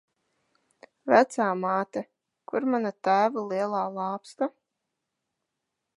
[1.13, 2.03] Vecāmāte,
[2.53, 4.53] kur mana tēva lielā lāpsta?